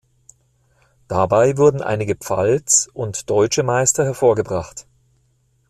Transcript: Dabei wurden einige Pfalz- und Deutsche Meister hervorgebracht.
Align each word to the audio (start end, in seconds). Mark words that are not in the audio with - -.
Dabei 1.07 1.57
wurden 1.59 1.83
einige 1.83 2.15
Pfalz- 2.15 2.89
und 2.91 3.29
Deutsche 3.29 3.61
Meister 3.61 4.03
hervorgebracht. 4.03 4.87